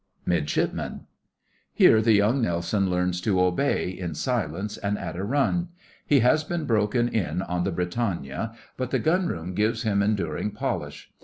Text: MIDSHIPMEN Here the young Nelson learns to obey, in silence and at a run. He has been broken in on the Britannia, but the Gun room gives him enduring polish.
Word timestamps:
MIDSHIPMEN 0.25 1.01
Here 1.75 2.01
the 2.01 2.13
young 2.13 2.41
Nelson 2.41 2.89
learns 2.89 3.21
to 3.21 3.39
obey, 3.39 3.89
in 3.91 4.15
silence 4.15 4.77
and 4.79 4.97
at 4.97 5.15
a 5.15 5.23
run. 5.23 5.67
He 6.07 6.21
has 6.21 6.43
been 6.43 6.65
broken 6.65 7.07
in 7.07 7.43
on 7.43 7.65
the 7.65 7.71
Britannia, 7.71 8.55
but 8.77 8.89
the 8.89 8.97
Gun 8.97 9.27
room 9.27 9.53
gives 9.53 9.83
him 9.83 10.01
enduring 10.01 10.53
polish. 10.53 11.11